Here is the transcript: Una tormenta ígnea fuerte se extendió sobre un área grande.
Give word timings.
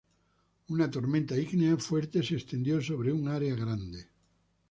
Una 0.69 0.87
tormenta 0.89 1.37
ígnea 1.37 1.77
fuerte 1.77 2.23
se 2.23 2.33
extendió 2.33 2.81
sobre 2.81 3.13
un 3.13 3.27
área 3.27 3.53
grande. 3.53 4.09